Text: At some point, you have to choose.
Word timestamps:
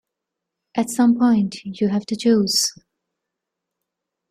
At 0.73 0.89
some 0.89 1.15
point, 1.19 1.57
you 1.63 1.89
have 1.89 2.07
to 2.07 2.15
choose. 2.15 2.73